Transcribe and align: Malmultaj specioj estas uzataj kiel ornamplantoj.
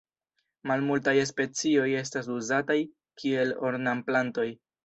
Malmultaj 0.71 1.13
specioj 1.31 1.85
estas 1.99 2.31
uzataj 2.39 2.81
kiel 3.23 3.55
ornamplantoj. 3.71 4.49